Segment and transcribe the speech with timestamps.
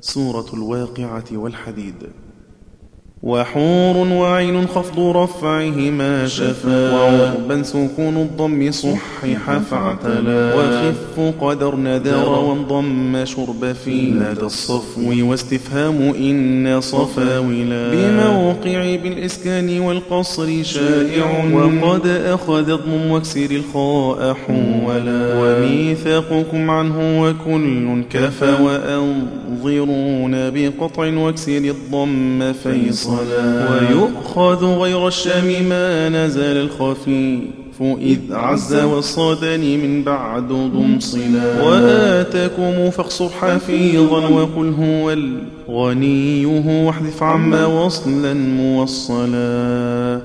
[0.00, 2.12] سورة الواقعة والحديد.
[3.22, 13.72] وحور وعين خفض رفعهما شفا وعربا سكون الضم صحح فاعتلا وخف قدر نذر وانضم شرب
[13.84, 24.34] في لدى الصفو واستفهام إن صفاولا بموقع بالإسكان والقصر شائع وقد أخذ اضم واكسر الخاء
[24.34, 32.52] حولا وميثاقكم عنه وكل كفى وأنظرون بقطع واكسر الضم
[33.04, 41.62] فيصلا ويؤخذ غير الشام ما نزل الخفيف إذ عز والصدن من بعد ضم صلا.
[41.62, 46.46] وآتكم فاقصر حفيظا وقل هو الغنيه
[46.86, 50.20] واحذف عما وصلا موصلا.